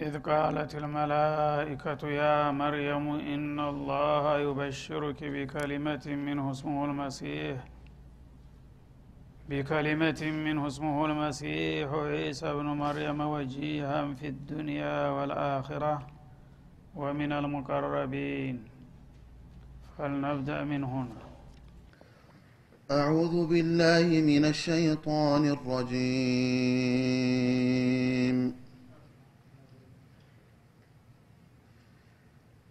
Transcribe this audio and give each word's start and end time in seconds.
إذ 0.00 0.18
قالت 0.18 0.74
الملائكة 0.74 2.08
يا 2.08 2.50
مريم 2.50 3.14
إن 3.14 3.60
الله 3.60 4.38
يبشرك 4.38 5.24
بكلمة 5.24 6.06
منه 6.06 6.50
اسمه 6.50 6.84
المسيح. 6.84 7.56
بكلمة 9.48 10.20
منه 10.22 10.66
اسمه 10.66 11.06
المسيح 11.06 11.92
عيسى 11.92 12.50
ابن 12.50 12.64
مريم 12.64 13.20
وجيها 13.20 14.14
في 14.14 14.28
الدنيا 14.28 15.08
والآخرة 15.08 16.06
ومن 16.96 17.32
المقربين. 17.32 18.64
فلنبدأ 19.98 20.64
من 20.64 20.84
هنا. 20.84 21.22
أعوذ 22.90 23.46
بالله 23.46 24.20
من 24.30 24.44
الشيطان 24.44 25.48
الرجيم. 25.48 26.28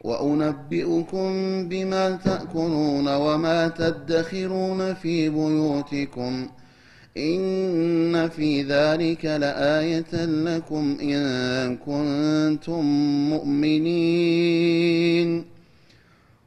وأنبئكم 0.00 1.28
بما 1.68 2.10
تأكلون 2.24 3.08
وما 3.08 3.68
تدخرون 3.68 4.94
في 4.94 5.28
بيوتكم 5.28 6.48
إن 7.16 8.28
في 8.28 8.62
ذلك 8.62 9.24
لآية 9.24 10.24
لكم 10.24 10.96
إن 11.02 11.76
كنتم 11.76 12.84
مؤمنين 13.30 14.78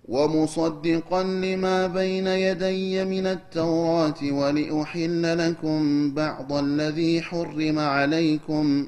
ومصدقا 0.07 1.23
لما 1.23 1.87
بين 1.87 2.27
يدي 2.27 3.05
من 3.05 3.27
التوراة 3.27 4.15
ولأحل 4.23 5.49
لكم 5.49 6.11
بعض 6.13 6.53
الذي 6.53 7.21
حرم 7.21 7.79
عليكم 7.79 8.87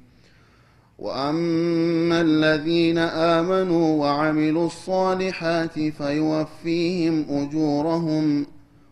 وأما 1.01 2.21
الذين 2.21 2.97
آمنوا 3.37 3.87
وعملوا 4.01 4.65
الصالحات 4.65 5.79
فيوفيهم 5.79 7.25
أجورهم 7.29 8.45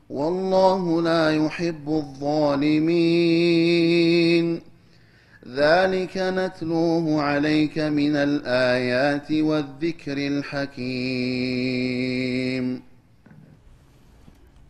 والله 0.09 1.01
لا 1.01 1.45
يحب 1.45 1.89
الظالمين. 1.89 3.09
ذلك 5.47 6.17
نتلوه 6.17 7.21
عليك 7.21 7.79
من 7.79 8.15
الآيات 8.15 9.31
والذكر 9.31 10.17
الحكيم. 10.17 10.89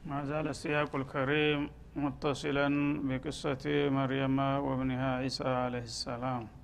ما 0.05 0.25
زال 0.25 0.47
السياق 0.47 0.95
الكريم 0.95 1.69
متصلا 1.95 2.67
بقصة 3.03 3.89
مريم 3.89 4.39
وابنها 4.39 5.15
عيسى 5.15 5.47
عليه 5.47 5.87
السلام. 5.93 6.58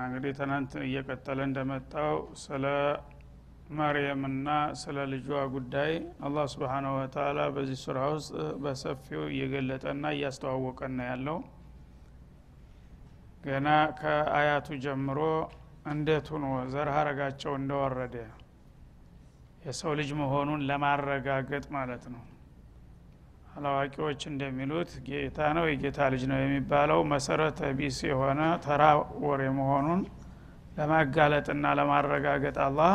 እንግዲህ 0.00 0.32
ትናንት 0.38 0.72
እየቀጠለ 0.84 1.38
እንደመጣው 1.48 2.14
ስለ 2.42 2.64
መርየምና 3.78 4.48
ስለ 4.82 4.98
ልጇ 5.12 5.28
ጉዳይ 5.54 5.92
አላህ 6.26 6.44
ስብሓነሁ 6.52 6.92
ወተአላ 6.98 7.40
በዚህ 7.56 7.78
ሱራ 7.82 7.98
ውስጥ 8.14 8.30
በሰፊው 8.62 9.22
እየገለጠና 9.32 10.04
እያስተዋወቀን 10.16 10.92
ነው 10.98 11.06
ያለው። 11.10 11.38
ገና 13.44 13.68
ከአያቱ 13.98 14.68
ጀምሮ 14.84 15.18
እንዴት 15.92 16.26
ሁኖ 16.34 16.46
ዘር 16.72 16.88
ሀረጋቸው 16.94 17.52
እንደወረደ 17.60 18.16
የሰው 19.62 19.92
ልጅ 19.98 20.10
መሆኑን 20.20 20.60
ለማረጋገጥ 20.68 21.64
ማለት 21.76 22.04
ነው 22.14 22.22
አላዋቂዎች 23.58 24.20
እንደሚሉት 24.30 24.90
ጌታ 25.06 25.38
ነው 25.56 25.64
የጌታ 25.68 25.98
ልጅ 26.12 26.22
ነው 26.30 26.38
የሚባለው። 26.42 27.00
መሰረተ 27.12 27.70
ቢስ 27.78 27.96
የሆነ 28.08 28.40
ተራ 28.64 28.82
ወሬ 29.24 29.42
መሆኑን 29.56 30.00
ለማጋለጥና 30.76 31.64
ለማረጋገጥ 31.78 32.56
አላህ 32.66 32.92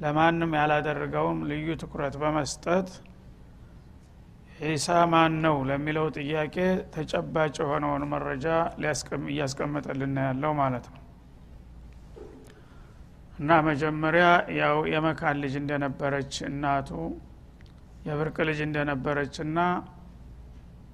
ለማንም 0.00 0.52
ያላደረገውን 0.58 1.38
ልዩ 1.50 1.66
ትኩረት 1.82 2.14
በመስጠት 2.22 2.88
ዒሳ 4.64 4.88
ማን 5.12 5.34
ነው 5.44 5.56
ለሚለው 5.68 6.06
ጥያቄ 6.18 6.56
ተጨባጭ 6.94 7.54
የሆነውን 7.62 8.04
መረጃ 8.12 8.46
እያስቀመጠልን 9.28 10.16
ያለው 10.26 10.52
ማለት 10.60 10.86
ነው። 10.92 11.00
እና 13.38 13.60
መጀመሪያ 13.68 14.26
ያው 14.58 14.76
የመካን 14.92 15.38
ልጅ 15.42 15.54
እንደነበረች 15.60 16.34
እናቱ 16.50 16.90
የብርቅ 18.04 18.36
ልጅ 18.48 18.58
እንደነበረችና 18.66 19.58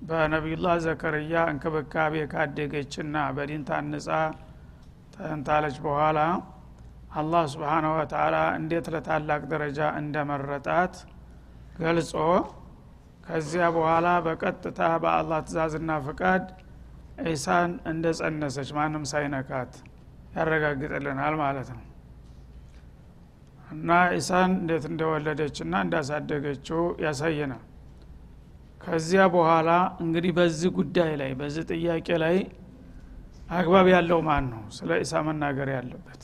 በነቢዩላህ 0.09 0.75
ዘከርያ 0.85 1.35
እንክብካቤ 1.53 2.15
ካደገችና 2.33 3.17
በዲን 3.37 3.65
ታንጻ 3.71 4.09
ተንታለች 5.17 5.77
በኋላ 5.87 6.19
አላህ 7.21 7.45
ስብሓናሁ 7.55 7.93
ወተአላ 7.99 8.37
እንዴት 8.59 8.87
ለታላቅ 8.95 9.43
ደረጃ 9.53 9.81
እንደመረጣት 10.01 10.95
ገልጾ 11.81 12.13
ከዚያ 13.27 13.65
በኋላ 13.77 14.09
በቀጥታ 14.27 14.81
በአላህ 15.03 15.39
ትእዛዝና 15.47 15.93
ፍቃድ 16.07 16.45
ዒሳን 17.27 17.73
እንደ 17.91 18.07
ጸነሰች 18.21 18.71
ማንም 18.79 19.05
ሳይነካት 19.13 19.73
ያረጋግጥልናል 20.37 21.35
ማለት 21.43 21.69
ነው 21.75 21.85
እና 23.71 23.89
ዒሳን 24.13 24.53
እንዴት 24.57 24.85
እንደወለደችና 24.91 25.75
እንዳሳደገችው 25.85 26.81
ያሳየናል። 27.05 27.65
ከዚያ 28.83 29.23
በኋላ 29.35 29.71
እንግዲህ 30.05 30.33
በዚህ 30.39 30.71
ጉዳይ 30.79 31.13
ላይ 31.21 31.31
በዚህ 31.41 31.65
ጥያቄ 31.73 32.09
ላይ 32.25 32.37
አግባብ 33.51 33.87
ያለው 33.95 34.19
ማን 34.29 34.45
ነው? 34.53 34.63
ስለ 34.77 34.91
ዒሳ 35.03 35.13
መናገር 35.29 35.69
ያለበት 35.77 36.23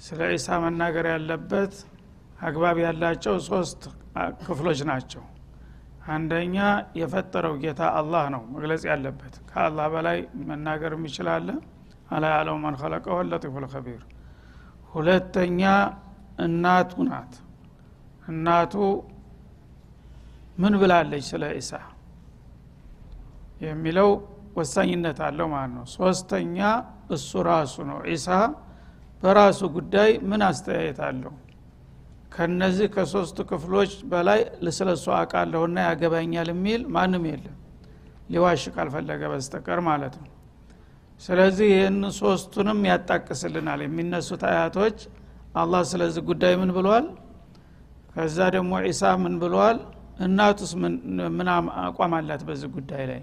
ስለ 0.00 0.20
ዒሳ 0.32 0.48
መናገር 0.64 1.06
ያለበት 1.12 1.72
አግባብ 2.40 2.76
ያላቸው 2.84 3.34
ሶስት 3.48 3.80
ክፍሎች 4.42 4.80
ናቸው። 4.90 5.24
አንደኛ 6.08 6.56
የፈጠረው 7.00 7.54
ጌታ 7.62 7.80
አላህ 7.98 8.24
ነው 8.34 8.42
መግለጽ 8.54 8.82
ያለበት። 8.90 9.34
ከአላህ 9.50 9.86
በላይ 9.94 10.18
መናገር 10.50 10.92
የሚችላለ 10.96 11.48
አላ 12.10 12.24
ያለው 12.36 12.56
መን 12.58 12.76
ለጢፉ 13.30 13.54
ልከቢር 13.64 14.02
ሁለተኛ 14.92 15.62
እናቱ 16.38 16.92
ናት። 17.08 17.32
እናቱ 18.28 18.74
ምን 20.58 20.74
ብላለች 20.80 21.24
ስለ 21.30 21.44
ኢሳ? 21.58 21.72
የሚለው 23.64 24.08
ወሳኝነት 24.56 25.18
አለው 25.26 25.46
ማለት 25.52 25.72
ነው። 25.76 25.84
ሶስተኛ 25.96 26.58
እሱ 27.10 27.30
ራሱ 27.48 27.74
ነው። 27.90 27.98
ኢሳ 28.14 28.28
በራሱ 29.22 29.60
ጉዳይ 29.76 30.10
ምን 30.30 30.40
አስተያየት 30.48 30.98
አለው? 31.08 31.34
ከነዚህ 32.34 32.88
ከሶስቱ 32.94 33.38
ክፍሎች 33.50 33.92
በላይ 34.10 34.40
ስለሱ 34.70 35.06
አቃለሁና 35.18 35.76
ያገባኛል 35.88 36.48
የሚል 36.52 36.82
ማንም 36.94 37.24
የለም። 37.30 37.56
ሊዋሽ 38.32 38.64
ካልፈለገ 38.74 39.22
በስተቀር 39.32 39.80
ማለት 39.88 40.14
ነው። 40.22 40.30
ስለዚህ 41.20 41.68
ይህን 41.74 42.00
ሶስቱንም 42.18 42.80
ያጣቅስልናል። 42.90 43.80
የሚነሱት 43.86 44.42
አያቶች 44.50 44.98
አላህ 45.58 45.80
ስለዚህ 45.90 46.22
ጉዳይ 46.28 46.54
ምን 46.60 46.70
ብሏል? 46.76 47.06
ከዛ 48.14 48.38
ደግሞ 48.54 48.72
ዒሳ 48.86 49.02
ምን 49.22 49.34
ብሏል? 49.42 49.78
እናቱስ 50.24 50.70
ምን 51.36 51.48
አቋም 51.82 52.12
አላት 52.18 52.42
በዚህ 52.48 52.68
ጉዳይ 52.76 53.04
ላይ? 53.10 53.20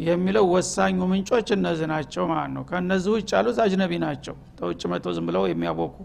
የሚለው 0.00 0.44
ወሳኙ 0.52 0.98
ምንጮች 1.10 1.48
እነዚህ 1.56 1.86
ናቸው 1.92 2.24
ማለት 2.30 2.50
ነው። 2.56 2.62
ከእነዚህ 2.70 3.10
ውጭ 3.16 3.30
ያሉት 3.36 3.58
أجنبي 3.64 3.92
ናቸው። 4.04 4.36
ተውጭ 4.58 4.82
መጥተው 4.92 5.12
ዝም 5.16 5.26
ብለው 5.28 5.44
የሚያቦኩ 5.50 5.96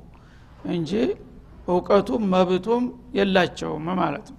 እንጂ 0.74 0.91
እውቀቱም 1.67 2.24
መብቱም 2.33 2.83
የላቸውም 3.17 3.88
ማለት 4.01 4.27
ነው። 4.31 4.38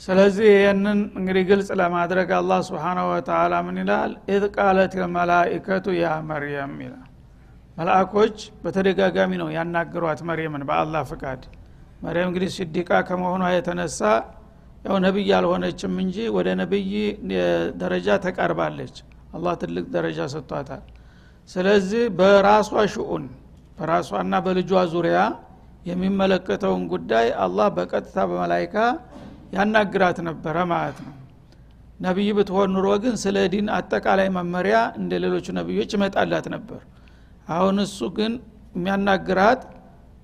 ስለዚህ 0.00 0.48
ይህንን 0.54 0.98
እንግዲህ 1.18 1.44
ግልጽ 1.50 1.68
ለማድረግ 1.80 2.28
አላህ 2.38 2.58
سبحانه 2.68 3.06
وتعالى 3.12 3.54
ምን 3.66 3.76
ይላል? 3.82 4.12
إذ 4.32 4.44
قالت 4.56 4.92
الملائكة 5.00 5.86
يا 5.98 6.08
مريم 6.28 6.74
ይላል 6.84 7.07
መልአኮች 7.78 8.36
በተደጋጋሚ 8.62 9.32
ነው 9.42 9.48
ያናግሯት 9.56 10.20
መርየምን 10.28 10.62
በአላህ 10.68 11.02
ፍቃድ። 11.10 11.42
መርየም 12.04 12.28
እንግዲህ 12.30 12.50
ሲዲቃ 12.56 12.90
ከመሆኗ 13.08 13.44
የተነሳ 13.52 14.00
ያው 14.84 14.96
ነቢይ 15.04 15.26
ያልሆነችም 15.32 15.94
እንጂ 16.02 16.16
ወደ 16.36 16.48
ነቢይ 16.60 16.90
ደረጃ 17.82 18.08
ተቃርባለች። 18.26 18.96
አላህ 19.34 19.54
ትልቅ 19.62 19.84
ደረጃ 19.96 20.18
ሰጥቷታል። 20.34 20.82
ስለዚህ 21.48 22.02
በራሷ 22.18 22.70
ሽኡን 22.94 23.24
በራሷና 23.78 24.34
በልጇ 24.46 24.72
ዙሪያ 24.94 25.18
የሚመለከተውን 25.88 26.82
ጉዳይ 26.92 27.26
አላህ 27.44 27.68
በቀጥታ 27.76 28.16
በመላይካ 28.30 28.74
ያናግራት 29.56 30.18
ነበረ 30.28 30.56
ማለት 30.72 30.98
ነው። 31.06 31.14
ነቢይ 32.00 32.30
ብትሆን 32.38 32.70
ኑሮ 32.74 32.88
ግን 33.04 33.14
ስለ 33.22 33.38
ዲን 33.52 33.68
አጠቃላይ 33.76 34.28
መመሪያ 34.36 34.76
እንደ 35.00 35.12
ሌሎቹ 35.24 35.46
ነቢዮች 35.58 35.90
ይመጣላት 35.96 36.46
ነበር 36.54 36.80
አሁን 37.48 37.76
እሱ 37.84 37.98
ግን 38.16 38.32
የሚያናግራት 38.76 39.60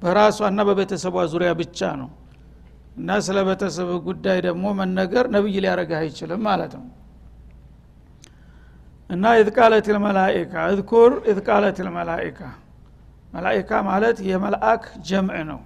በራሷና 0.03 0.61
በቤተሰቧ 0.69 1.17
ዙሪያ 1.33 1.51
ብቻ 1.61 1.79
ነው። 2.01 2.11
እና 2.97 3.11
ስለ 3.27 3.39
ቤተሰብ 3.49 3.89
ጉዳይ 4.09 4.39
ደግሞ 4.47 4.65
መነገር 4.81 5.25
ነቢይ 5.35 5.57
ሊያረግህ 5.65 5.99
አይችልም 6.01 6.43
ማለት 6.49 6.75
ነው። 6.79 6.85
እና 9.11 9.33
ኢዝቃለት 9.41 9.87
ልመላኢካ 9.95 10.55
እዝኩር 10.71 11.13
ኢዝቃለት 11.31 11.79
ልመላኢካ 11.87 12.41
መላኢካ። 13.33 13.71
ማለት 13.89 14.19
የመልአክ 14.29 14.85
ጀምዕ 15.09 15.39
ነው። 15.51 15.61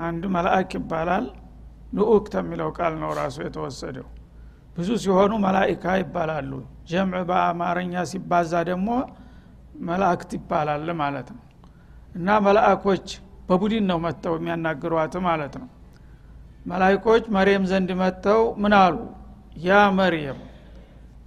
አንድ 0.00 0.22
መልአክ 0.34 0.70
ይባላል። 0.78 1.26
ልኡክ 1.96 2.24
ከሚለው 2.32 2.68
ቃል 2.78 2.94
ነው 3.02 3.10
ራሱ 3.18 3.36
የተወሰደው። 3.46 4.06
ብዙ 4.76 4.88
ሲሆኑ 5.02 5.32
መላኢካ 5.44 5.84
ይባላሉ። 6.00 6.52
ጀምዕ 6.90 7.22
በአማርኛ 7.30 7.94
ሲባዛ 8.10 8.52
ደግሞ 8.70 8.88
መላእክት 9.80 10.30
ይባላል 10.36 10.88
ማለት 11.00 11.28
ነው። 11.36 11.42
እና 12.14 12.28
መላእኮች 12.46 13.06
በቡድን 13.48 13.84
ነው 13.90 13.98
መጥተው 14.04 14.34
የሚያናግሯት 14.38 15.14
ማለት 15.26 15.54
ነው። 15.60 15.68
መላይኮች 16.66 17.24
መርየም 17.36 17.64
ዘንድ 17.70 17.90
መጥተው 18.00 18.40
ምን 18.62 18.74
አሉ? 18.80 18.96
ያ 19.60 19.78
መርየም 19.98 20.40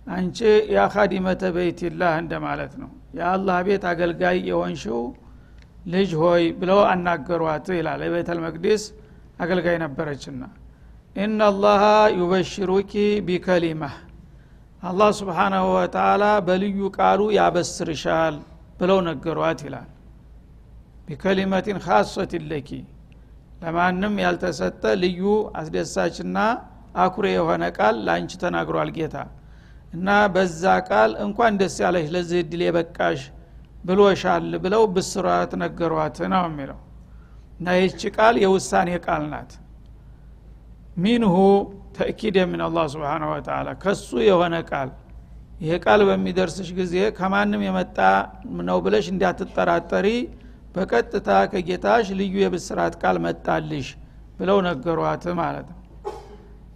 አንቺ 0.09 0.37
የአካዲመተ 0.73 1.41
በይትላህ 1.55 2.13
እንደማለት 2.21 2.73
ነው። 2.81 2.89
የአላህ 3.17 3.57
ቤት 3.67 3.83
አገልጋይ 3.91 4.37
የሆንሽው 4.49 5.01
ልጅ 5.87 6.11
ሆይ 6.21 6.43
ብለው 6.59 6.79
አናገሯት 6.91 7.67
ይላል። 7.77 8.01
የቤተል 8.05 8.39
መቅዲስ 8.45 8.83
አገልጋይ 9.39 9.77
ነበረችና 9.83 10.41
ኢናላሃ 11.17 11.83
ዩበሽሩኪ 12.19 12.93
ቢከሊማ 13.27 13.83
አላህ 14.83 15.09
ስብሓናሁ 15.17 15.65
ወተላ 15.75 16.23
በልዩ 16.47 16.77
ቃሉ 16.97 17.19
ያበስርሻል 17.35 18.35
ብለው 18.79 18.99
ነገሯት 19.07 19.59
ይላል። 19.67 19.89
ቢከሊመቲን 21.07 21.77
ካሶት 21.85 22.33
ለኪ 22.49 22.69
ለማንም 23.61 24.15
ያልተሰጠ 24.23 24.83
ልዩ 25.03 25.21
አስደሳችና 25.59 26.37
አኩሬ 27.03 27.25
የሆነ 27.35 27.63
ቃል 27.77 27.95
ለአንቺ 28.05 28.31
ተናግሯል 28.43 28.89
ጌታ 28.97 29.15
እና 29.93 30.07
በዛ 30.33 30.63
ቃል 30.89 31.11
እንኳን 31.25 31.53
ደስ 31.61 31.75
ያለሽ 31.83 32.07
ለዚህ 32.15 32.39
እድል 32.43 32.61
የበቃሽ 32.65 33.21
ብሎሻል 33.83 34.49
ብለው 34.63 34.83
ብስራት 34.95 35.51
ነገሯት 35.63 36.17
ነው 36.33 36.43
የሚለው። 36.47 36.79
እና 37.57 37.75
ይህች 37.77 38.01
ቃል 38.15 38.35
የውሳኔ 38.43 38.89
ቃል 39.05 39.23
ናት። 39.33 39.51
ሚንሁ 40.97 41.35
ተእኪድ 41.95 42.35
የምን 42.39 42.61
አላህ 42.67 42.85
ስብሓን 42.93 43.23
ወተላ 43.29 43.69
ከሱ 43.83 44.09
የሆነ 44.27 44.55
ቃል። 44.69 44.89
ይሄ 45.61 45.73
ቃል 45.85 46.01
በሚደርስሽ 46.07 46.69
ጊዜ 46.79 46.95
ከማንም 47.17 47.61
የመጣ 47.65 47.97
ነው 48.61 48.77
ብለሽ 48.85 49.05
እንዳትጠራጠሪ 49.13 50.07
በቀጥታ 50.75 51.29
ከጌታሽ 51.51 52.07
ልዩ 52.19 52.35
የብስራት 52.43 52.93
ቃል 53.01 53.17
መጣልሽ 53.25 53.87
ብለው 54.37 54.57
ነገሯት 54.67 55.25
ማለት 55.41 55.67
ነው። 55.71 55.79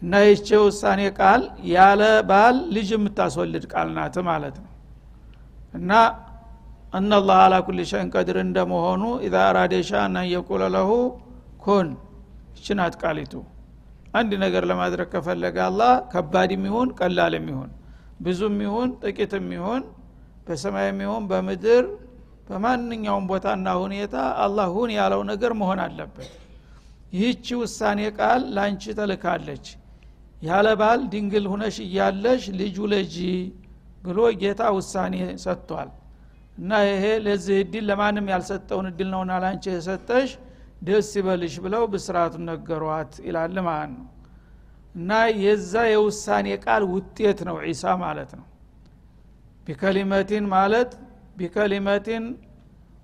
እና 0.01 0.13
ይቺ 0.25 0.49
ውሳኔ 0.63 1.01
ቃል 1.19 1.41
ያለ 1.71 2.01
ባል 2.29 2.57
ልጅ 2.75 2.89
የምታስወልድ 2.95 3.63
ቃል 3.71 3.87
ናት 3.95 4.17
ማለት 4.29 4.55
ነው። 4.63 4.71
እና 5.73 5.91
እነላህ 6.93 7.37
አላ 7.45 7.55
ኩል 7.65 7.79
ሸይን 7.89 8.09
ቀድር 8.13 8.37
እንደመሆኑ 8.43 9.03
ኢዛ 9.25 9.35
አራደ 9.47 9.73
ሻእን 9.89 10.15
የቁለ 10.31 10.63
ለሁ 10.75 10.91
ኩን። 11.63 11.89
ይችናት 12.57 12.93
ቃሊቱ 13.01 13.33
አንድ 14.17 14.31
ነገር 14.43 14.63
ለማድረግ 14.71 15.07
ከፈለገ 15.13 15.57
አላህ 15.67 15.91
ከባድም 16.11 16.63
ይሁን 16.69 16.89
ቀላልም 16.99 17.45
ይሁን 17.51 17.71
ብዙም 18.25 18.57
ይሁን 18.65 18.89
ጥቂትም 19.03 19.47
ይሁን 19.55 19.83
በሰማይም 20.47 20.99
ይሁን 21.05 21.23
በምድር 21.31 21.85
በማንኛውም 22.47 23.25
ቦታና 23.31 23.67
ሁኔታ 23.81 24.15
አላህ 24.43 24.67
ሁን 24.75 24.89
ያለው 24.97 25.21
ነገር 25.31 25.51
መሆን 25.61 25.79
አለበት። 25.85 26.29
ይህቺ 27.13 27.47
ውሳኔ 27.61 27.99
ቃል 28.17 28.41
ላንቺ 28.55 28.93
ተልካለች። 28.99 29.65
ያለ 30.41 30.67
ባል 30.81 31.01
ድንግል 31.13 31.45
ሁነሽ 31.51 31.77
እያለሽ 31.85 32.43
ልጁ 32.59 32.77
ለጂ 32.93 33.15
ብሎ 34.03 34.19
ጌታ 34.41 34.61
ውሳኔ 34.77 35.15
ሰጥቷል። 35.43 35.89
እና 36.57 36.71
ይሄ 36.87 37.03
ለዚህ 37.25 37.57
እድል 37.63 37.85
ለማንም 37.89 38.27
ያልሰጠውን 38.33 38.87
እድል 38.91 39.09
ነውና 39.13 39.33
ላንቺ 39.43 39.65
የሰጠሽ 39.75 40.29
ደስ 40.81 41.09
ይበልሽ 41.17 41.55
ብለው 41.63 41.83
ብስራቱን 41.93 42.43
ነገሯት 42.49 43.13
ይላል 43.27 43.55
ማለት 43.67 43.91
ነው። 43.95 44.05
እና 44.95 45.11
የዛ 45.43 45.73
የውሳኔ 45.91 46.47
ቃል 46.63 46.83
ውጤት 46.93 47.39
ነው 47.47 47.57
ዒሳ 47.65 47.83
ማለት 48.03 48.31
ነው። 48.39 48.45
بكلمة 49.67 50.45
ማለት 50.53 50.91
بكلمة 51.39 52.23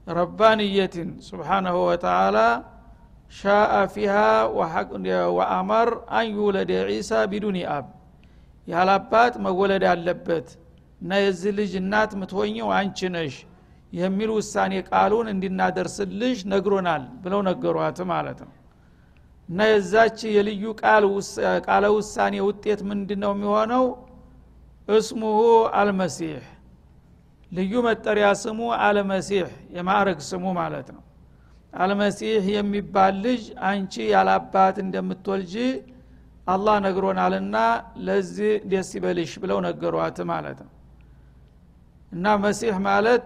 ربانية 0.10 1.10
سبحانه 1.28 1.76
وتعالى 1.90 2.38
شاء 3.32 3.74
فيها 3.94 4.16
وأمر 5.38 5.90
አን 6.18 6.28
ዩለደ 6.38 6.72
ዒሳ 6.90 7.12
ቢዱኒ 7.32 7.60
አብ። 7.76 7.86
ያላባት 8.68 9.34
መወለድ 9.46 9.84
አለበት። 9.92 10.48
እና 11.02 11.12
የዚህ 11.24 11.52
ልጅ 11.58 11.72
እናት 11.82 12.12
ምትሆኘው 12.20 12.68
አንቺ 12.78 13.00
ነሽ 13.16 13.36
የሚል 13.94 14.30
ውሳኔ 14.38 14.74
ቃሉን 14.90 15.28
እንዲናደርስልሽ 15.34 16.38
ነግሮናል 16.52 17.04
ብለው 17.24 17.42
ነገሯት 17.50 18.00
ማለት 18.12 18.40
ነው። 18.46 18.54
እና 19.50 19.60
የዛች 19.70 20.20
የልዩ 20.36 20.64
ቃለ 21.68 21.86
ውሳኔ 21.96 22.36
ውጤት 22.48 22.82
ምንድ 22.90 23.10
ነው 23.24 23.32
የሚሆነው? 23.36 23.86
እስሙሁ 24.88 25.40
አልመሲሕ 25.80 26.42
ልዩ 27.52 27.74
መጠሪያ 27.88 28.28
ስሙ 28.42 28.60
አልመሲሕ 28.86 29.48
የማዕረግ 29.76 30.20
ስሙ 30.30 30.46
ማለት 30.60 30.88
ነው። 30.96 31.02
አልመሲሕ 31.76 32.44
የሚባል 32.56 33.14
ልጅ 33.26 33.44
አንቺ 33.70 33.94
ያላባት 34.14 34.76
እንደምትወልጂ 34.84 35.56
አላህ 36.48 36.76
ነግሮናልና 36.86 37.58
ለዚህ 38.06 38.54
ደስ 38.72 38.90
ይበልሽ 38.98 39.32
ብለው 39.44 39.60
ነገሯት 39.68 40.18
ማለት 40.32 40.60
ነው። 40.66 40.72
እና 42.12 42.26
መሲሕ 42.44 42.76
ማለት 42.88 43.26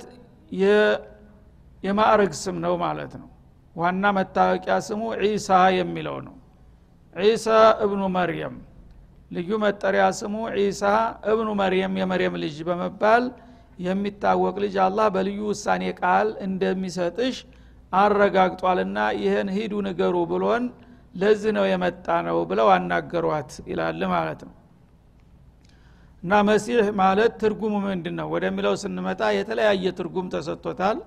የማዕረግ 1.83 2.31
ስም 2.41 2.55
ነው 2.65 2.73
ማለት 2.83 3.13
ነው። 3.21 3.29
ዋና 3.75 4.03
መታወቂያ 4.17 4.75
ስሙ 4.87 5.01
ዒሳ 5.23 5.49
የሚለው 5.77 6.17
ነው። 6.27 6.35
ዒሳ 7.15 7.47
እብኑ 7.85 8.01
መርየም። 8.15 8.55
ልዩ 9.31 9.49
መጠሪያ 9.63 10.03
ስሙ 10.19 10.35
ዒሳ 10.57 10.83
እብኑ 11.31 11.49
መርየም 11.61 11.93
የመርየም 12.01 12.35
ልጅ 12.43 12.57
በመባል 12.67 13.23
የሚታወቅ 13.85 14.55
ልጅ 14.63 14.75
አላህ 14.85 15.07
በልዩ 15.15 15.39
ውሳኔ 15.49 15.83
ቃል 15.99 16.27
እንደሚሰጥሽ 16.47 17.35
አረጋግጧልና 17.93 18.97
ይህን 19.21 19.49
ሂዱ 19.57 19.73
ንገሩ 19.85 20.15
ብሎን 20.31 20.63
ለዚህ 21.15 21.51
ነው 21.57 21.65
የመጣ 21.69 22.07
ነው 22.27 22.37
ብለው 22.49 22.67
አናገሯት 22.73 23.51
ይላል 23.69 24.01
ማለት 24.13 24.41
ነው 24.47 24.53
እና 26.24 26.33
መሲህ 26.47 26.88
ማለት 27.00 27.33
ትርጉሙ 27.41 27.74
ምንድን 27.86 28.15
ነው 28.19 28.27
ወደሚለው 28.33 28.74
ስንመጣ 28.81 29.21
የተለያየ 29.36 29.86
ትርጉም 30.00 30.27
ተሰጥቶታል። 30.33 30.97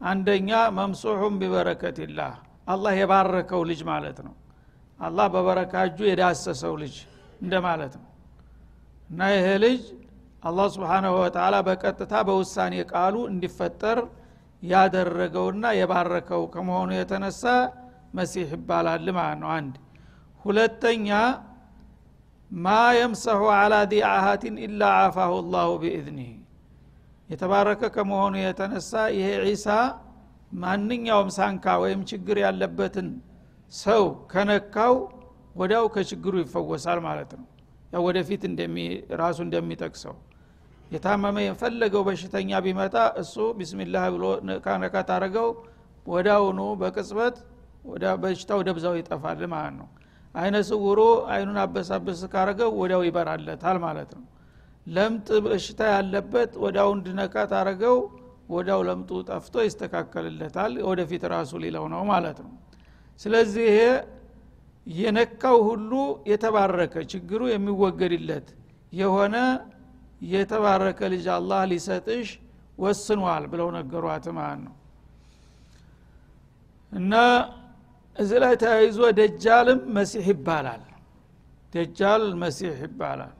አንደኛ 0.00 0.50
መምሱሑም 0.78 1.34
ቢበረከትላህ 1.40 2.32
አላህ 2.66 2.92
የባረከው 3.00 3.60
ልጅ 3.70 3.80
ማለት 3.90 4.18
ነው። 4.26 4.34
አላህ 5.00 5.26
በበረካጁ 5.34 5.98
የዳሰሰው 6.08 6.74
ልጅ 6.82 6.96
እንደ 7.42 7.54
ማለት 7.66 7.94
ነው። 8.00 8.08
እና 9.10 9.20
ይሄ 9.34 9.46
ልጅ 9.64 9.80
አላህ 10.42 10.66
ስብሓናሁ 10.74 11.14
ወተላ 11.22 11.56
በቀጥታ 11.66 12.14
በውሳኔ 12.28 12.74
ቃሉ 12.92 13.16
እንዲፈጠር 13.30 13.98
ያደረገውና 14.62 15.64
የባረከው 15.78 16.42
ከመሆኑ 16.54 16.90
የተነሳ 16.96 17.44
መሲህ 18.14 18.50
ይባላል 18.56 19.06
ማለት 19.18 19.38
ነው 19.42 19.50
አንድ። 19.56 19.74
ሁለተኛ 20.44 21.08
ማ 22.56 22.66
የምሰሑ 22.96 23.42
አላ 23.54 23.74
ዲ 23.90 24.00
አሃቲን 24.08 24.56
ኢላ 24.64 24.88
አፋሁ 25.02 25.34
ላሁ 25.52 25.68
ቢኢዝኒህ። 25.82 26.32
የተባረከ 27.30 27.82
ከመሆኑ 27.94 28.34
የተነሳ 28.40 28.90
ይሄ 29.16 29.28
ዒሳ 29.44 29.66
ማንኛውም 30.54 31.30
ሳንካ 31.36 31.64
ወይም 31.82 32.00
ችግር 32.10 32.38
ያለበትን 32.44 33.08
ሰው 33.72 34.02
ከነካው 34.32 34.94
ወዲያው 35.56 35.86
ከችግሩ 35.94 36.34
ይፈወሳል 36.42 37.00
ማለት 37.06 37.32
ነው። 37.38 37.46
ያው 37.94 38.04
ወደፊት 38.08 38.44
ራሱ 39.22 39.38
እንደሚጠቅሰው 39.46 40.14
የታመመ 40.90 41.36
የፈለገው 41.46 42.02
በሽተኛ 42.08 42.60
ቢመጣ 42.64 42.94
እሱ 43.22 43.34
ቢስሚላህ 43.58 44.04
ብሎ 44.14 44.24
ካነካ 44.64 44.94
ታረገው 45.10 45.48
ወዳውኑ 46.06 46.60
በቅጽበት 46.80 47.36
በሽታው 48.22 48.60
ደብዛው 48.68 48.94
ይጠፋል 49.00 49.42
ማለት 49.54 49.74
ነው 49.80 49.88
አይነ 50.34 50.56
ስውሩ 50.68 51.00
አይኑን 51.32 51.58
አበሳበስ 51.62 52.20
ካረገው 52.32 52.70
ወዲያው 52.80 53.02
ይበራለታል 53.06 53.78
ማለት 53.84 54.10
ነው። 54.16 54.24
ለምጥ 54.86 55.28
በሽታ 55.44 55.80
ያለበት 55.94 56.52
ወዳው 56.62 56.88
እንድነካ 56.96 57.34
ታረገው 57.50 57.96
ወዳው 58.52 58.80
ለምጡ 58.88 59.10
ጠፍቶ 59.28 59.54
ይስተካከልለታል። 59.66 60.72
ወደፊት 60.88 61.22
ራሱ 61.34 61.52
ሊለው 61.62 61.84
ነው 61.92 62.02
ማለት 62.10 62.38
ነው። 62.46 62.52
ስለዚህ 63.20 63.66
ይሄ 63.70 63.80
የነካው 64.86 65.58
ሁሉ 65.68 65.92
የተባረከ 66.30 66.94
ችግሩ 67.12 67.40
የሚወገድለት 67.50 68.48
የሆነ 68.92 69.36
የተባረከ 70.28 71.00
ልጅ 71.12 71.26
አላህ 71.36 71.60
ሊሰጥሽ 71.70 72.28
ወስኗል 72.78 73.44
ብለው 73.52 73.68
ነገሯት 73.76 74.26
ማለት 74.36 74.60
ነው። 74.66 74.74
እና 76.92 77.12
እዚ 78.16 78.30
ላይ 78.42 78.54
ተያይዞ 78.62 78.98
ደጃልም 79.18 79.80
መሲሕ 79.96 80.26
ይባላል። 80.32 80.82
ደጃል 81.72 82.24
መሲሕ 82.42 82.74
ይባላል። 82.84 83.34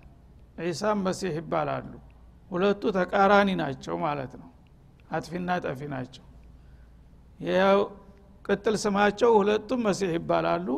ዒሳም 0.62 0.99
መሲሕ 1.07 1.35
ይባላሉ። 1.41 1.91
ሁለቱ 2.50 2.83
ተቃራኒ 2.97 3.49
ናቸው 3.61 3.95
ማለት 4.05 4.33
ነው። 4.41 4.49
አጥፊና 5.11 5.50
ጠፊ 5.64 5.81
ናቸው። 5.95 6.25
ያው 7.50 7.79
ቅጥል 8.45 8.75
ስማቸው 8.85 9.31
ሁለቱም 9.41 9.81
መሲሕ 9.88 10.11
ይባላሉ። 10.19 10.69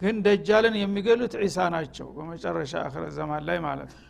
ግን 0.00 0.16
ደጃልን 0.26 0.74
የሚገሉት 0.80 1.34
ዒሳ 1.42 1.58
ናቸው 1.74 2.06
በመጨረሻ 2.16 2.72
አክረ 2.86 3.02
ዘማን 3.16 3.42
ላይ 3.48 3.58
ማለት 3.66 3.90
ነው። 3.96 4.06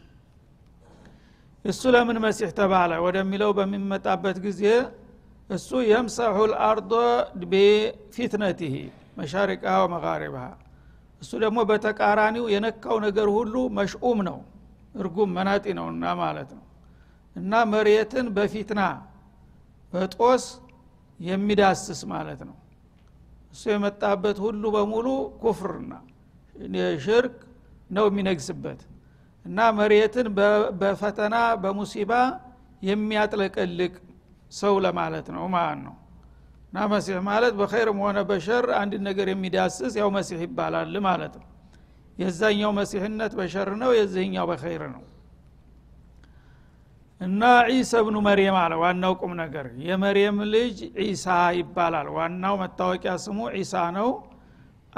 እሱ 1.64 1.82
ለምን 1.94 2.18
መሲሕ 2.24 2.50
ተባለ 2.58 2.92
ወደሚለው 3.06 3.50
በሚመጣበት 3.58 4.36
ጊዜ 4.46 4.62
እሱ 5.50 5.70
የምሰሑ 5.90 6.36
ልአርዶ 6.52 6.92
ቢፊትነትህ 7.44 8.74
መሻሪቃ 9.16 9.64
ወመጋሪብሃ። 9.82 10.44
እሱ 11.22 11.30
ደግሞ 11.42 11.58
በተቃራኒው 11.70 12.44
የነካው 12.52 12.96
ነገር 13.06 13.28
ሁሉ 13.36 13.54
መሽኡም 13.78 14.18
ነው 14.28 14.38
እርጉም 14.94 15.30
መናጢ 15.36 15.64
ነውና 15.78 16.04
ማለት 16.20 16.50
ነው። 16.56 16.64
እና 17.36 17.52
መሬትን 17.72 18.26
በፊትና 18.36 18.82
በጦስ 19.92 20.44
የሚዳስስ 21.20 22.00
ማለት 22.12 22.40
ነው። 22.48 22.56
እሱ 23.52 23.62
የመጣበት 23.72 24.36
ሁሉ 24.44 24.62
በሙሉ 24.74 25.06
ኩፍርና 25.42 25.92
ሽርክ 27.04 27.36
ነው 27.90 28.04
የሚነግስበት። 28.10 28.80
እና 29.44 29.58
መሬትን 29.78 30.26
በፈተና 30.80 31.34
በሙሲባ 31.62 32.12
የሚያጥለቀልቅ 32.82 33.92
ሰው 34.52 34.74
ለማለት 34.84 35.26
ነው 35.36 35.44
ማለት 35.54 35.80
ነው 35.86 35.94
እና 36.72 36.82
መሲሕ 36.90 37.16
ማለት 37.26 37.54
በኸይርም 37.60 37.98
ሆነ 38.04 38.18
በሸር 38.28 38.66
አንድ 38.80 38.92
ነገር 39.06 39.28
የሚዳስስ 39.30 39.94
ያው 40.00 40.08
መሲሕ 40.16 40.40
ይባላል 40.46 40.94
ማለት 41.06 41.34
ነው። 41.40 41.46
የዛኛው 42.16 42.70
መሲሕነት 42.78 43.32
በሸር 43.38 43.68
ነው 43.80 43.90
የዚህኛው 43.96 44.44
በኸይር 44.50 44.82
ነው። 44.94 45.02
እና 47.20 47.42
ዒሳ 47.70 47.92
ብኑ 48.06 48.16
መርየም 48.26 48.56
አለ 48.60 48.72
ዋናው 48.82 49.14
ቁም 49.20 49.32
ነገር። 49.40 49.66
የመርየም 49.86 50.38
ልጅ 50.54 50.76
ዒሳ 51.02 51.26
ይባላል። 51.58 52.08
ዋናው 52.16 52.54
መታወቂያ 52.62 53.12
ስሙ 53.24 53.38
ዒሳ 53.56 53.74
ነው። 53.98 54.08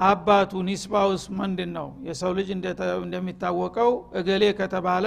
አባቱ 0.03 0.53
ኒስባውስ 0.69 1.25
ምንድን 1.39 1.71
ነው 1.79 1.89
የሰው 2.07 2.31
ልጅ 2.39 2.49
እንደሚታወቀው 3.01 3.91
እገሌ 4.21 4.45
ከተባለ 4.61 5.07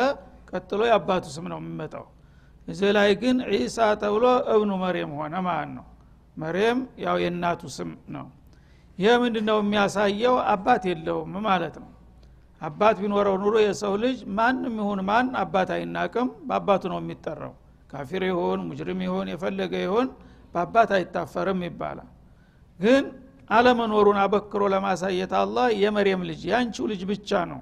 ቀጥሎ 0.51 0.81
የአባቱ 0.89 1.25
ስም 1.35 1.45
ነው 1.53 1.59
የሚመጣው። 1.61 2.05
እዚህ 2.67 2.89
ላይ 2.97 3.09
ግን 3.21 3.37
ዒሳ 3.53 3.77
ተብሎ 4.01 4.25
እብኑ 4.53 4.71
መርየም 4.83 5.11
ሆነ 5.19 5.35
ማለት 5.47 5.71
ነው 5.77 5.85
መርየም 6.37 6.79
ያው 6.99 7.17
የእናቱ 7.23 7.61
ስም 7.75 7.91
ነው። 8.15 8.25
ይህ 8.97 9.13
ምንድ 9.21 9.37
ነው 9.47 9.57
የሚያሳየው? 9.61 10.35
አባት 10.53 10.83
የለውም 10.89 11.33
ማለት 11.47 11.75
ነው። 11.81 11.89
አባት 12.61 12.95
ቢኖረው 13.01 13.35
ኑሮ 13.41 13.55
የሰው 13.63 13.93
ልጅ 14.03 14.17
ማንም 14.37 14.75
ይሁን 14.81 14.99
ማን 15.09 15.27
አባት 15.41 15.69
አይናቅም 15.75 16.27
በአባቱ 16.47 16.83
ነው 16.93 16.99
የሚጠራው። 17.01 17.53
ካፊር 17.91 18.23
ይሁን 18.29 18.59
ሙጅሪም 18.67 18.99
ይሁን 19.05 19.27
የፈለገ 19.31 19.73
ይሁን 19.83 20.07
በአባት 20.53 20.89
አይታፈርም 20.97 21.61
ይባላል። 21.67 22.09
ግን 22.79 23.03
አለመኖሩን 23.49 24.17
አበክሮ 24.21 24.63
ለማሳየት 24.73 25.33
አላህ 25.41 25.67
የመርየም 25.81 26.21
ልጅ 26.29 26.41
ያንቺው 26.51 26.85
ልጅ 26.91 27.01
ብቻ 27.11 27.41
ነው። 27.51 27.61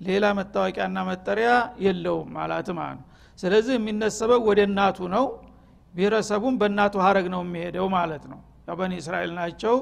ሌላ 0.00 0.24
መታወቂያና 0.38 0.98
መጠሪያ 1.08 1.50
የለውም 1.84 2.28
ማለት 2.38 2.68
ማለት 2.78 2.96
ነው። 2.98 3.06
ስለዚህ 3.38 3.74
የሚነሰበው 3.78 4.40
ወደ 4.48 4.60
እናቱ 4.68 4.98
ነው 5.14 5.24
ብሔረሰቡም 5.94 6.54
በእናቱ 6.60 6.94
ሀረግ 7.04 7.26
ነው 7.34 7.42
የሚሄደው 7.46 7.86
ማለት 7.96 8.24
ነው። 8.32 8.40
በኒ 8.78 8.92
እስራኤል 9.02 9.30
ናቸው። 9.38 9.76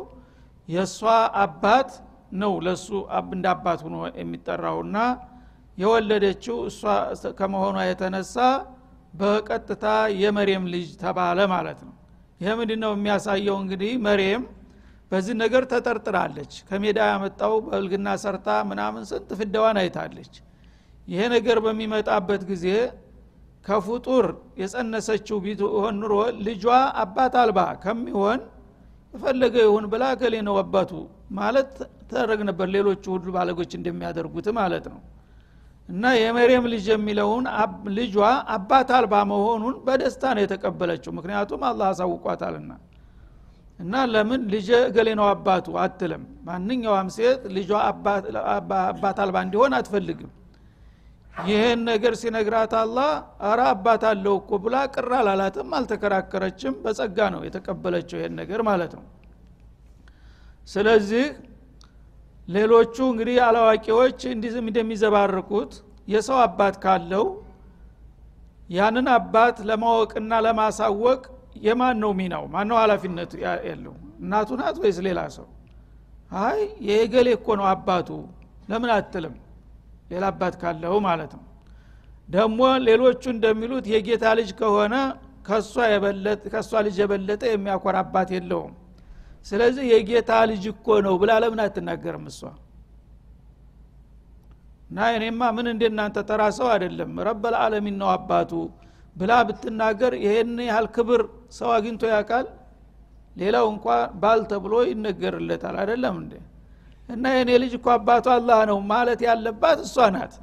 የእሷ 0.68 1.00
አባት 1.42 1.90
ነው 2.40 2.52
ለሱ 2.66 2.86
እንደ 3.32 3.46
አባት 3.54 3.80
ሆኖ 3.86 3.96
የሚጠራውና 4.20 4.96
የወለደችው 5.78 6.56
እሷ 6.70 6.80
ከመሆኗ 7.38 7.76
የተነሳ 7.88 8.36
በቀጥታ 9.14 9.84
የመሬም 10.22 10.64
ልጅ 10.72 10.88
ተባለ 11.02 11.38
ማለት 11.54 11.80
ነው። 11.86 11.94
ይህ 12.40 12.52
ምንድ 12.58 12.72
ነው 12.82 12.92
የሚያሳየው? 12.96 13.56
እንግዲህ 13.62 13.92
መሬም 14.06 14.42
በዚህ 15.12 15.34
ነገር 15.42 15.62
ተጠርጥራለች። 15.70 16.52
ከሜዳ 16.68 16.98
ያመጣው 17.12 17.54
በልግና 17.66 18.08
ሰርታ 18.22 18.48
ምናምን 18.70 19.02
ስንት 19.10 19.30
ፍደዋን 19.38 19.76
አይታለች። 19.82 20.34
ይሄ 21.08 21.20
ነገር 21.34 21.58
በሚመጣበት 21.66 22.42
ጊዜ 22.50 22.66
ከፍጡር 23.64 24.26
የጸነሰችው 24.60 25.38
ቢሆን 25.44 25.96
ኑሮ 26.02 26.14
ልጇ 26.46 26.64
አባት 27.02 27.34
አልባ 27.42 27.60
ከሚሆን 27.82 28.40
የፈለገ 29.14 29.54
ይሁን 29.66 29.84
ብላ 29.92 30.04
ገሌ 30.20 30.34
ነው 30.48 30.56
አባቱ 30.62 30.90
ማለት 31.38 31.70
ተደረግ 32.10 32.40
ነበር። 32.48 32.66
ሌሎቹ 32.74 33.04
ሁሉ 33.14 33.28
ባለጎች 33.36 33.70
እንደሚያደርጉት 33.78 34.46
ማለት 34.58 34.84
ነው። 34.92 35.00
እና 35.88 36.04
የመርየም 36.18 36.64
ልጅ 36.72 36.86
የሚለውን 36.92 37.44
ልጇ 37.98 38.16
አባት 38.56 38.88
አልባ 38.96 39.14
መሆኑን 39.30 39.76
በደስታ 39.86 40.32
ነው 40.36 40.42
የተቀበለችው። 40.44 41.12
ምክንያቱም 41.18 41.62
አላህ 41.70 41.86
አሳውቋታልና። 41.92 42.72
እና 43.78 43.94
ለምን 44.12 44.40
ልጅ 44.52 44.68
ገሌ 44.96 45.08
ነው 45.18 45.26
አባቱ 45.32 45.76
አትልም? 45.82 46.22
ማንኛውም 46.46 47.08
ሴት 47.16 47.42
ልጇ 47.56 47.70
አባት 48.90 49.18
አልባ 49.24 49.36
እንዲሆን 49.46 49.74
አትፈልግም 49.78 50.30
ይህን 51.46 51.80
ነገር 51.88 52.12
ሲነግራት 52.20 52.72
አላህ 52.80 53.10
አረ 53.48 53.60
አባት 53.72 54.02
አለው 54.08 54.34
እኮ 54.40 54.50
ብላ 54.64 54.76
ቅር 54.94 55.10
አላላትም 55.18 55.68
አልተከራከረችም። 55.78 56.74
በጸጋ 56.84 57.18
ነው 57.34 57.40
የተቀበለችው 57.46 58.16
ይህን 58.20 58.34
ነገር 58.40 58.60
ማለት 58.68 58.92
ነው። 58.98 59.04
ስለዚህ 60.68 61.26
ሌሎቹ 62.48 62.96
እንግዲህ 63.12 63.36
አላዋቂዎች 63.46 64.20
እንዲዝም 64.34 64.66
እንደሚዘባርቁት 64.70 65.72
የሰው 66.08 66.38
አባት 66.44 66.76
ካለው 66.84 67.24
ያንን 68.70 69.06
አባት 69.16 69.56
ለማወቅና 69.68 70.32
ለማሳወቅ 70.46 71.20
የማን 71.66 71.96
ነው 72.02 72.10
ሚናው? 72.18 72.44
ማን 72.52 72.66
ነው 72.70 72.76
ሀላፊነቱ 72.82 73.32
ያለው? 73.68 73.94
እናቱ 74.20 74.48
ናት 74.60 74.76
ወይስ 74.82 74.98
ሌላ 75.06 75.20
ሰው? 75.36 75.46
አይ 76.42 76.58
የገሌ 76.88 77.28
እኮ 77.38 77.48
ነው 77.60 77.66
አባቱ። 77.72 78.08
ለምን 78.70 78.90
አትልም 78.96 79.34
ሌላ 80.08 80.24
አባት 80.32 80.54
ካለው 80.60 80.94
ማለት 81.06 81.32
ነው። 81.38 81.44
ደግሞ 82.28 82.60
ሌሎቹ 82.88 83.22
እንደሚሉት 83.34 83.84
የጌታ 83.92 84.24
ልጅ 84.38 84.50
ከሆነ 84.60 84.94
ከእሷ 86.48 86.72
ልጅ 86.86 86.96
የበለጠ 87.02 87.42
የሚያኮራ 87.50 87.96
አባት 88.04 88.30
የለውም። 88.36 88.72
ስለዚህ 89.46 89.84
የጌታ 89.92 90.32
ልጅ 90.50 90.64
እኮ 90.72 90.96
ነው 91.06 91.14
ብላ 91.20 91.32
ለምን 91.42 91.60
አትናገርም 91.64 92.24
እሷ? 92.30 92.40
እና 94.90 94.98
እኔማ 95.16 95.40
ምን 95.56 95.66
እንደ 95.72 95.82
እናንተ 95.90 96.18
ተራ 96.28 96.42
ሰው 96.58 96.68
አይደለም 96.74 97.10
ረበልዓለሚን 97.26 97.96
ነው 98.02 98.08
አባቱ 98.14 98.52
ብላ 99.16 99.32
ብትናገር 99.48 100.12
ይሄን 100.24 100.52
ያህል 100.68 100.86
ክብር 100.96 101.22
ሰው 101.58 101.70
አግኝቶ 101.76 102.02
ያውቃል? 102.12 102.46
ሌላው 103.36 103.66
እንኳ 103.72 103.86
ባል 104.22 104.40
ተብሎ 104.50 104.74
ይነገርለታል። 104.90 105.74
አይደለም 105.82 106.14
እንዴ 106.22 106.32
እና 107.08 107.24
የኔ 107.36 107.50
ልጅ 107.62 107.72
እኮ 107.78 107.86
አባቱ 107.94 108.26
አላህ 108.34 108.60
ነው 108.70 108.78
ማለት 108.90 109.20
ያለባት 109.28 109.78
እሷ 109.86 109.96
ናት። 110.14 110.34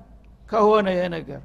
ከሆነ 0.50 0.88
ይሄ 0.96 1.04
ነገር 1.16 1.42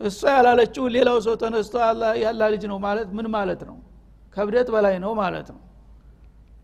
እሷ 0.00 0.20
ያላለችው 0.36 0.84
ሌላው 0.94 1.18
ሰው 1.26 1.34
ተነስቶ 1.42 1.74
ያላ 2.22 2.42
ልጅ 2.54 2.62
ነው 2.72 2.78
ማለት 2.86 3.08
ምን 3.16 3.26
ማለት 3.36 3.60
ነው? 3.68 3.76
ከብደት 4.36 4.68
በላይ 4.74 4.96
ነው 5.04 5.12
ማለት 5.20 5.48
ነው። 5.54 5.60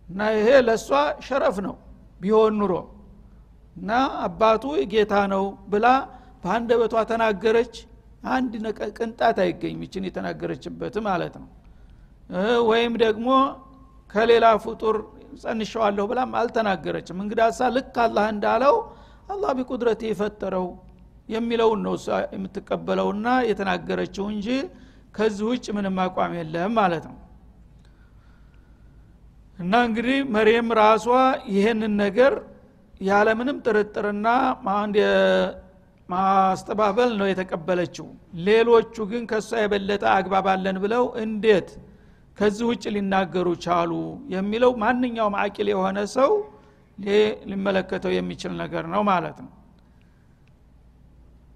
እና 0.08 0.20
ይሄ 0.36 0.48
ለእሷ 0.66 0.88
ሸረፍ 1.26 1.56
ነው 1.66 1.76
ቢሆን 2.20 2.54
ኑሮ። 2.60 2.72
እና 3.76 3.90
አባቱ 4.24 4.64
ጌታ 4.92 5.14
ነው 5.34 5.44
ብላ 5.72 5.86
በአንደበቷ 6.42 6.94
ተናገረች። 7.10 7.74
አንድ 8.28 8.52
ቅንጣት 8.96 9.36
አይገኝም 9.44 9.82
ይችን 9.86 10.06
የተናገረችበት 10.08 10.96
ማለት 11.06 11.34
ነው። 11.42 11.48
ወይም 12.70 12.92
ደግሞ 13.04 13.28
ከሌላ 14.10 14.46
ፍጡር 14.64 14.96
ጸንሸዋለሁ 15.40 16.04
ብላም 16.10 16.32
አልተናገረችም። 16.40 17.18
እንግዳሳ 17.24 17.68
ልክ 17.76 17.96
አላህ 18.04 18.26
እንዳለው 18.34 18.76
አላህ 19.28 19.50
ቢቁድረት 19.58 20.00
የፈጠረው 20.06 20.66
የሚለውን 21.28 21.80
ነው 21.86 21.94
የምትቀበለውና 22.34 23.26
የተናገረችው 23.48 24.24
እንጂ 24.34 24.48
ከዚህ 25.16 25.44
ውጭ 25.50 25.66
ምንም 25.76 25.98
አቋም 26.04 26.32
የለም 26.38 26.72
ማለት 26.80 27.04
ነው። 27.10 27.16
እና 29.58 29.74
እንግዲህ 29.86 30.18
መርየም 30.34 30.68
ራሷ 30.80 31.06
ይህንን 31.54 31.94
ነገር 32.02 32.34
ያለምንም 33.00 33.58
ጥርጥርና 33.66 34.26
ማስተባበል 36.08 37.10
ነው 37.20 37.26
የተቀበለችው። 37.30 38.06
ሌሎቹ 38.46 38.94
ግን 39.10 39.22
ከእሷ 39.30 39.50
የበለጠ 39.62 40.04
አግባባለን 40.14 40.76
ብለው 40.84 41.04
እንዴት 41.24 41.68
ከዚህ 42.40 42.66
ውጭ 42.68 42.84
ሊናገሩ 42.94 43.48
ቻሉ 43.64 43.92
የሚለው 44.34 44.70
ማንኛውም 44.82 45.34
አቂል 45.42 45.68
የሆነ 45.72 45.98
ሰው 46.14 46.30
ሊመለከተው 47.50 48.12
የሚችል 48.14 48.52
ነገር 48.62 48.84
ነው 48.92 49.02
ማለት 49.08 49.38
ነው። 49.44 49.50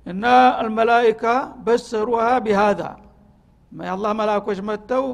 እና 0.06 0.24
አልመላይካ 0.58 1.24
በሰሩሃ 1.66 2.24
ቢሃዛ። 2.46 2.80
የአላህ 3.80 4.12
መላኮች 4.18 4.58
መጥተው 4.68 5.04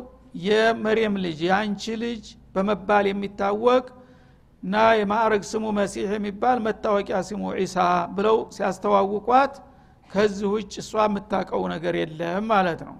የመርየም 0.44 1.14
ልጅ 1.24 1.38
የአንቺ 1.46 1.82
ልጅ 2.02 2.24
በመባል 2.54 3.04
የሚታወቅ 3.10 3.84
እና 4.62 4.76
የማዕረግ 4.98 5.42
ስሙ 5.50 5.66
መሲሕ 5.78 6.08
የሚባል 6.16 6.58
መታወቂያ 6.66 7.18
ስሙ 7.28 7.42
ዒሳ 7.58 7.76
ብለው 8.16 8.38
ሲያስተዋውቋት 8.56 9.54
ከዚህ 10.10 10.48
ውጭ 10.54 10.72
እሷ 10.82 10.92
የምታቀው 11.06 11.62
ነገር 11.72 11.94
የለም 12.00 12.44
ማለት 12.52 12.80
ነው 12.88 12.96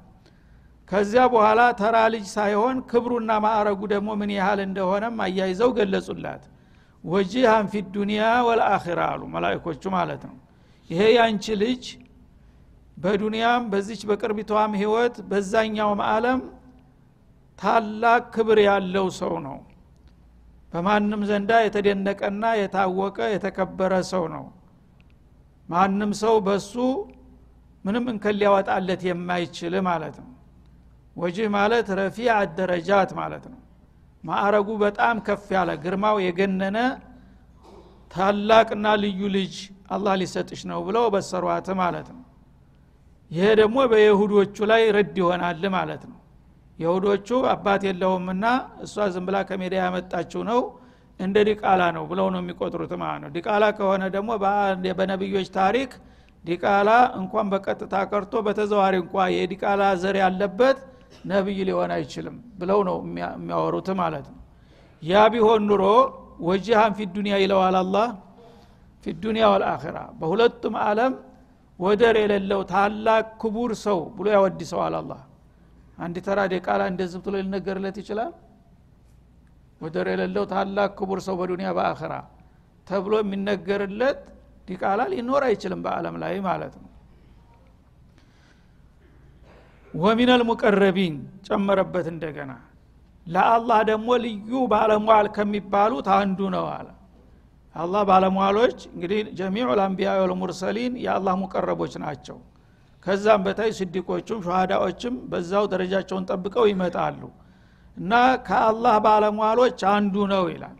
ከዚያ 0.90 1.22
በኋላ 1.32 1.60
ተራ 1.80 1.96
ልጅ 2.14 2.24
ሳይሆን 2.36 2.76
ክብሩና 2.90 3.32
ማዕረጉ 3.44 3.80
ደግሞ 3.92 4.10
ምን 4.20 4.30
ያህል 4.36 4.60
እንደሆነም 4.64 5.18
አያይዘው 5.24 5.70
ገለጹላት። 5.76 6.42
ወጂሃን 7.04 7.66
ፊ 7.72 7.82
ዱኒያ 7.94 8.24
ወልአኺራ 8.46 9.00
አሉ 9.12 9.22
መላይኮቹ 9.34 9.82
ማለት 9.96 10.22
ነው። 10.28 10.36
ይሄ 10.90 11.02
ያንቺ 11.16 11.44
ልጅ 11.62 11.84
በዱንያም 12.96 13.62
በዚች 13.72 14.02
በቅርቢቷም 14.10 14.72
ህይወት 14.80 15.16
በዛኛውም 15.30 16.00
አለም 16.08 16.40
ታላቅ 17.58 18.22
ክብር 18.34 18.58
ያለው 18.66 19.06
ሰው 19.20 19.34
ነው። 19.46 19.58
በማንም 20.72 21.22
ዘንዳ 21.30 21.52
የተደነቀና 21.64 22.44
የታወቀ 22.60 23.18
የተከበረ 23.34 23.94
ሰው 24.12 24.24
ነው። 24.34 24.44
ማንም 25.68 26.12
ሰው 26.20 26.36
በሱ 26.46 26.74
ምንም 27.84 28.04
እንከን 28.12 28.36
ሊያወጣለት 28.40 29.02
የማይችል 29.08 29.74
ማለት 29.88 30.16
ነው 30.22 30.30
ወጅህ 31.20 31.48
ማለት 31.56 31.88
ረፊዕ 31.98 32.28
አደረጃት 32.36 33.10
ማለት 33.18 33.44
ነው። 33.52 33.58
ማዕረጉ 34.24 34.68
በጣም 34.82 35.16
ከፍ 35.26 35.46
ያለ 35.56 35.70
ግርማው 35.84 36.16
የገነነ 36.24 36.78
ታላቅና 38.10 38.86
ልዩ 39.02 39.20
ልጅ 39.34 39.54
አላህ 39.94 40.14
ሊሰጥሽ 40.20 40.62
ነው 40.70 40.80
ብለው 40.86 41.04
በሰሯት 41.14 41.68
ማለት 41.80 42.08
ነው። 42.14 42.24
ይሄ 43.30 43.46
ደግሞ 43.60 43.78
በይሁዶቹ 43.92 44.56
ላይ 44.70 44.82
ረድ 44.96 45.16
ይሆናል 45.22 45.64
ማለት 45.76 46.02
ነው። 46.10 46.16
የሁዶቹ 46.78 47.28
አባት 47.52 47.82
የለውምና 47.88 48.44
እሷ 48.84 49.06
ዝም 49.14 49.24
ብላ 49.28 49.38
ከሜዳ 49.48 49.74
ያመጣችው 49.82 50.42
ነው 50.50 50.60
እንደ 51.20 51.36
ዲቃላ 51.48 51.82
ነው 51.96 52.04
ብለው 52.10 52.26
ነው 52.34 52.40
የሚቆጥሩት 52.42 52.92
ማለት 53.02 53.20
ነው። 53.24 53.30
ዲቃላ 53.34 53.64
ከሆነ 53.78 54.02
ደግሞ 54.14 54.30
በነቢዮች 54.98 55.48
ታሪክ 55.58 55.90
ዲቃላ 56.44 56.90
እንኳን 57.18 57.46
በቀጥታ 57.52 57.94
ቀርቶ 58.10 58.34
በተዘዋሪ 58.46 58.94
እንኳ 59.02 59.26
የዲቃላ 59.34 59.82
ዘር 60.02 60.16
ያለበት 60.22 60.78
ነቢይ 61.24 61.58
ሊሆን 61.68 61.90
አይችልም 61.96 62.36
ብለው 62.60 62.80
ነው 62.88 62.96
የሚያወሩት 63.02 63.88
ማለት 64.00 64.26
ነው። 64.32 64.38
ያ 65.02 65.22
ቢሆን 65.32 65.62
ኑሮ 65.70 65.84
ወጅሃን 66.48 66.92
ፊ 66.98 67.06
ዱኒያ 67.16 67.34
ይለዋል 67.42 67.76
አላህ 67.80 68.08
ፊ 69.04 69.14
ዱኒያ 69.22 69.44
ወልአኺራ 69.52 69.98
በሁለቱም 70.20 70.74
አለም 70.84 71.12
ወደር 71.78 72.16
የሌለው 72.22 72.60
ታላቅ 72.72 73.26
ክቡር 73.42 73.70
ሰው 73.84 73.98
ብሎ 74.16 74.26
ያወድሰዋል 74.34 74.94
አላህ። 75.00 75.20
አንድ 75.98 76.16
ተራ 76.26 76.40
ዲቃላ 76.52 76.82
እንደዚህ 76.92 77.20
ብሎ 77.24 77.34
ሊነገርለት 77.40 77.96
ይችላል? 78.02 78.32
ወደር 79.80 80.06
የሌለው 80.12 80.44
ታላቅ 80.52 80.90
ክቡር 80.98 81.18
ሰው 81.26 81.34
በዱኒያ 81.40 81.70
በአኸራ 81.78 82.14
ተብሎ 82.86 83.14
የሚነገርለት 83.22 84.20
ዲቃላ 84.68 85.00
ሊኖር 85.12 85.42
አይችልም 85.48 85.80
በአለም 85.84 86.16
ላይ 86.22 86.34
ማለት 86.48 86.74
ነው 86.80 86.89
ወሚን 89.94 90.30
አልሙቀረቢን 90.34 91.14
ጨመረበት 91.46 92.06
እንደገና። 92.12 92.52
ለአላህ 93.26 93.78
ደግሞ 93.90 94.08
ልዩ 94.24 94.50
ባለሟል 94.72 95.26
ከሚባሉት 95.36 96.06
አንዱ 96.16 96.40
ነው 96.54 96.66
አለ። 96.76 96.88
አላህ 97.74 98.02
ባለሟሎች 98.08 98.78
እንግዲህ 98.90 99.18
ጀሚዑ 99.38 99.66
ልአንቢያ 99.78 100.12
ወልሙርሰሊን 100.22 100.94
የአላህ 101.04 101.34
ሙቀረቦች 101.42 101.92
ናቸው። 102.04 102.38
ከዛም 103.06 103.40
በታይ 103.44 103.70
ስዲቆቹም 103.78 104.40
ሸሃዳዎችም 104.46 105.14
በዛው 105.30 105.64
ደረጃቸውን 105.72 106.26
ጠብቀው 106.30 106.64
ይመጣሉ። 106.72 107.20
እና 107.96 108.12
ከአላህ 108.48 108.96
ባለሟሎች 109.06 109.80
አንዱ 109.92 110.14
ነው 110.32 110.44
ይላል። 110.52 110.76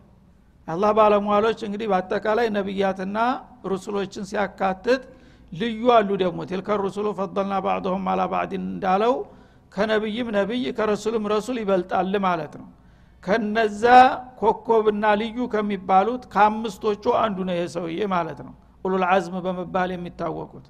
አላህ 0.67 0.91
ባለሟሎች 0.97 1.59
እንግዲህ 1.67 1.87
በአጠቃላይ 1.91 2.47
ነቢያትና 2.57 3.17
ሩሱሎችን 3.65 4.27
ሲያካትት 4.29 5.01
ልዩ 5.51 5.83
አሉ 5.95 6.09
ደግሞ። 6.21 6.39
ቲልከ 6.49 6.69
ሩሱሉ 6.81 7.07
ፈضልና 7.17 7.53
ባዕضሁም 7.65 8.05
አላ 8.11 8.21
ባዕድን 8.33 8.63
እንዳለው 8.67 9.13
ከነቢይም 9.73 10.29
ነቢይ 10.37 10.65
ከረሱልም 10.77 11.25
ረሱል 11.33 11.57
ይበልጣል 11.61 12.13
ማለት 12.25 12.53
ነው። 12.61 12.67
ከነዛ 13.23 13.83
ኮኮብና 14.39 15.05
ልዩ 15.21 15.37
ከሚባሉት 15.53 16.23
ከአምስቶቹ 16.33 17.03
አንዱ 17.23 17.37
ነው 17.49 17.55
ይሄ 17.89 18.01
ማለት 18.15 18.39
ነው። 18.47 18.53
ኡሉልዓዝም 18.85 19.35
በመባል 19.45 19.89
የሚታወቁት 19.93 20.67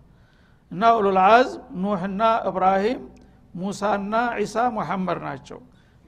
እና 0.72 0.84
ኡሉልዓዝም 0.98 1.62
ኑህና 1.84 2.22
እብራሂም 2.50 3.00
ሙሳና 3.56 4.14
ዒሳ 4.38 4.56
ሙሐመድ 4.76 5.20
ናቸው። 5.26 5.60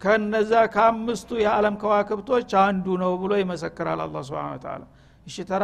ከነዛ 0.02 0.52
ከአምስቱ 0.74 1.30
የዓለም 1.42 1.76
ከዋክብቶች 1.82 2.52
አንዱ 2.64 2.86
ነው 3.02 3.12
ብሎ 3.22 3.34
ይመሰክራል 3.42 4.00
አላ 4.06 4.24
ስብን 4.28 4.60
ተላ 4.64 4.82
እሺ 5.28 5.36
ተራ 5.50 5.64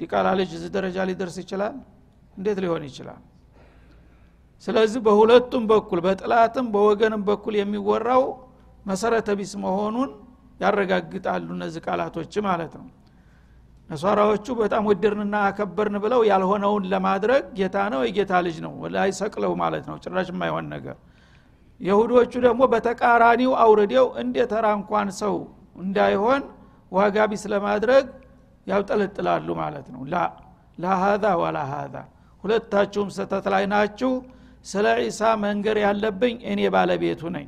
ዲቃላ 0.00 0.26
ልጅ 0.38 0.50
እዚህ 0.58 0.70
ደረጃ 0.76 0.96
ሊደርስ 1.08 1.36
ይችላል? 1.42 1.74
እንዴት 2.36 2.58
ሊሆን 2.64 2.82
ይችላል? 2.88 3.20
ስለዚህ 4.62 5.00
በሁለቱም 5.06 5.64
በኩል 5.70 5.98
በጥላትም 6.06 6.66
በወገንም 6.74 7.22
በኩል 7.28 7.54
የሚወራው 7.58 8.22
መሰረተ 8.86 9.28
ቢስ 9.38 9.52
መሆኑን 9.64 10.10
ያረጋግጣሉ 10.60 11.48
እነዚህ 11.56 11.80
ቃላቶች 11.86 12.34
ማለት 12.46 12.72
ነው። 12.80 12.86
ነሷራዎቹ 13.90 14.46
በጣም 14.60 14.82
ወደርንና 14.90 15.36
አከበርን 15.48 15.96
ብለው 16.04 16.20
ያልሆነውን 16.28 16.84
ለማድረግ 16.92 17.42
ጌታ 17.58 17.76
ነው 17.92 18.00
የጌታ 18.06 18.32
ልጅ 18.46 18.56
ነው 18.66 18.74
ላይ 18.94 19.10
ሰቅለው 19.18 19.52
ማለት 19.62 19.84
ነው። 19.90 19.96
ጭራሽ 20.04 20.28
የማይሆን 20.32 20.66
ነገር። 20.74 20.96
የሁዶቹ 21.80 22.32
ደግሞ 22.46 22.62
በተቃራኒው 22.72 23.52
አውርዴው 23.62 24.06
እንደ 24.22 24.36
ተራ 24.52 24.66
እንኳን 24.78 25.08
ሰው 25.20 25.34
እንዳይሆን 25.82 26.42
ዋጋ 26.92 27.16
ቢስ 27.30 27.44
ለማድረግ 27.52 28.04
ያውጠለጥላሉ 28.67 29.47
ማለት 29.61 29.87
ነው 29.93 30.01
ላ 30.13 30.17
ላሃዛ 30.77 31.25
ወላ 31.41 31.59
ሃዛ 31.71 31.95
ሁለታችሁም 32.43 33.09
ስተት 33.15 33.45
ላይ 33.53 33.63
ናችሁ 33.73 34.11
ስለ 34.71 34.87
ዒሳ 35.05 35.21
መንገር 35.45 35.77
ያለብኝ 35.85 36.35
እኔ 36.51 36.61
ባለቤቱ 36.75 37.21
ነኝ 37.37 37.47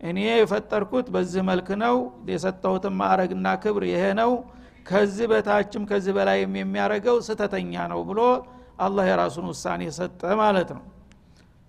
እኔ 0.00 0.18
የፈጠርኩት 0.40 1.06
በዚህ 1.14 1.42
መልክ 1.50 1.68
ነው 1.84 1.96
የሰጠሁትን 2.32 2.94
ማዕረግና 3.00 3.46
ክብር 3.62 3.84
ይሄ 3.92 4.04
ነው 4.20 4.32
ከዚህ 4.88 5.26
በታችም 5.32 5.84
ከዚህ 5.90 6.12
በላይም 6.16 6.56
የሚያደረገው 6.60 7.16
ስተተኛ 7.28 7.84
ነው 7.92 8.00
ብሎ 8.10 8.20
አላህ 8.86 9.04
የራሱን 9.12 9.46
ውሳኔ 9.52 9.82
ሰጠ 10.00 10.22
ማለት 10.42 10.72
ነው 10.78 10.84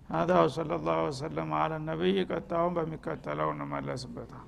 هذا 0.10 0.36
وصلى 0.43 0.76
الله 0.80 1.00
وسلم 1.08 1.50
على 1.62 1.76
النبي 1.82 2.17
ቀጣውን 2.32 2.74
በሚከተለው 2.78 3.50
እንመለስበታል 3.54 4.45